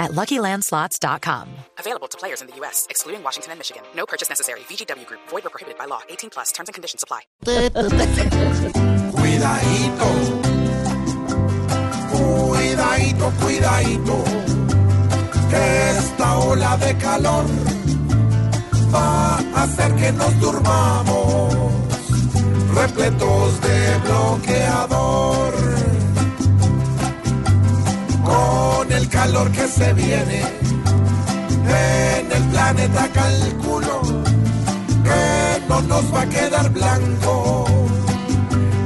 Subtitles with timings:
[0.00, 1.48] at LuckyLandSlots.com.
[1.78, 3.84] Available to players in the U.S., excluding Washington and Michigan.
[3.94, 4.60] No purchase necessary.
[4.60, 5.20] VGW Group.
[5.28, 6.00] Void or prohibited by law.
[6.08, 6.50] 18 plus.
[6.50, 7.20] Terms and conditions apply.
[9.14, 10.10] Cuidadito.
[12.10, 14.24] Cuidadito, cuidadito.
[15.50, 17.44] Que esta ola de calor
[18.92, 21.59] va a hacer que nos durmamos.
[29.32, 30.42] Calor que se viene
[32.18, 34.02] en el planeta calculo
[35.04, 37.64] que no nos va a quedar blanco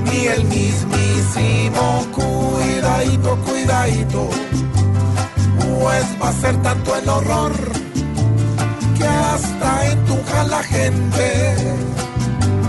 [0.05, 4.28] ni el mismísimo cuidadito, cuidadito,
[5.59, 7.53] pues va a ser tanto el horror
[8.98, 11.55] que hasta entuja la gente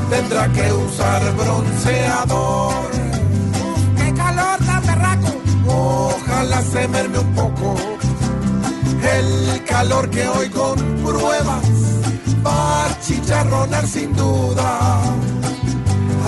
[0.09, 2.89] tendrá que usar bronceador.
[3.97, 5.45] ¡Qué calor tan berraco!
[5.67, 7.34] Ojalá se merme un
[10.15, 11.65] que hoy con pruebas
[12.45, 15.01] va a chicharronar sin duda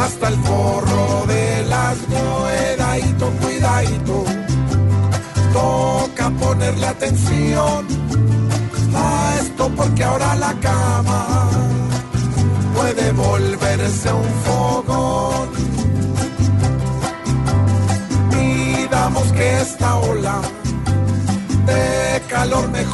[0.04, 4.26] hasta el forro de las cuidadito, cuidadito.
[5.54, 7.88] Toca ponerle atención
[8.94, 11.50] a esto porque ahora la cama
[12.76, 14.57] puede volverse un fogón.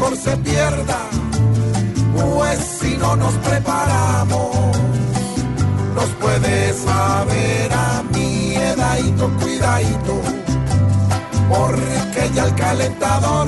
[0.04, 1.00] Mejor se pierda,
[2.14, 4.78] pues si no nos preparamos
[5.96, 10.22] nos puede saber a miedadito, cuidadito,
[11.50, 13.48] porque ya el calentador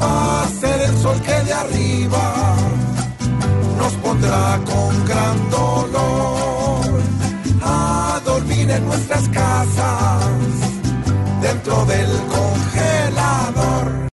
[0.00, 2.54] va a ser el sol que de arriba
[3.78, 7.00] nos pondrá con gran dolor
[7.62, 10.28] a dormir en nuestras casas
[11.40, 12.79] dentro del congelador.